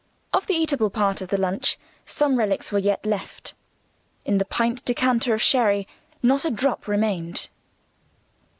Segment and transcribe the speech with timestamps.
[0.33, 3.53] Of the eatable part of the lunch some relics were yet left.
[4.25, 5.87] In the pint decanter of sherry,
[6.23, 7.49] not a drop remained.